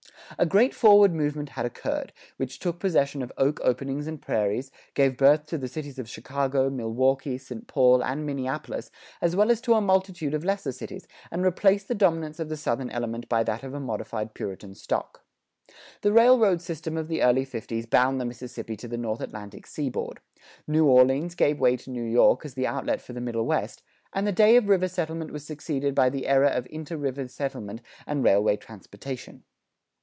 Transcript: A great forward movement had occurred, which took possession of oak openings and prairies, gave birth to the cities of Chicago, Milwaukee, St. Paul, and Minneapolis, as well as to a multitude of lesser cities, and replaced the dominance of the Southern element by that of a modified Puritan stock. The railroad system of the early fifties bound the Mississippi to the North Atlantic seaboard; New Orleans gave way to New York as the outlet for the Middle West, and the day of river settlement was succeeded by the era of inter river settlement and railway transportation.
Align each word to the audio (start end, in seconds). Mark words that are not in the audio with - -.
A 0.39 0.45
great 0.45 0.73
forward 0.73 1.13
movement 1.13 1.49
had 1.49 1.65
occurred, 1.65 2.13
which 2.37 2.59
took 2.59 2.79
possession 2.79 3.21
of 3.21 3.33
oak 3.37 3.59
openings 3.65 4.07
and 4.07 4.19
prairies, 4.21 4.71
gave 4.93 5.17
birth 5.17 5.45
to 5.47 5.57
the 5.57 5.67
cities 5.67 5.99
of 5.99 6.09
Chicago, 6.09 6.69
Milwaukee, 6.69 7.37
St. 7.37 7.67
Paul, 7.67 8.01
and 8.01 8.25
Minneapolis, 8.25 8.91
as 9.19 9.35
well 9.35 9.51
as 9.51 9.59
to 9.61 9.73
a 9.73 9.81
multitude 9.81 10.33
of 10.33 10.45
lesser 10.45 10.71
cities, 10.71 11.05
and 11.31 11.43
replaced 11.43 11.89
the 11.89 11.95
dominance 11.95 12.39
of 12.39 12.47
the 12.47 12.55
Southern 12.55 12.89
element 12.91 13.27
by 13.27 13.43
that 13.43 13.61
of 13.61 13.73
a 13.73 13.79
modified 13.81 14.33
Puritan 14.33 14.73
stock. 14.73 15.25
The 15.99 16.13
railroad 16.13 16.61
system 16.61 16.95
of 16.95 17.09
the 17.09 17.21
early 17.21 17.43
fifties 17.43 17.85
bound 17.85 18.19
the 18.21 18.25
Mississippi 18.25 18.77
to 18.77 18.87
the 18.87 18.97
North 18.97 19.19
Atlantic 19.19 19.67
seaboard; 19.67 20.21
New 20.65 20.85
Orleans 20.85 21.35
gave 21.35 21.59
way 21.59 21.75
to 21.75 21.89
New 21.91 22.05
York 22.05 22.45
as 22.45 22.53
the 22.53 22.65
outlet 22.65 23.01
for 23.01 23.11
the 23.11 23.21
Middle 23.21 23.45
West, 23.45 23.83
and 24.13 24.25
the 24.25 24.31
day 24.31 24.55
of 24.55 24.69
river 24.69 24.87
settlement 24.87 25.31
was 25.33 25.45
succeeded 25.45 25.93
by 25.93 26.09
the 26.09 26.25
era 26.25 26.47
of 26.47 26.67
inter 26.71 26.95
river 26.95 27.27
settlement 27.27 27.81
and 28.07 28.23
railway 28.23 28.55
transportation. 28.55 29.43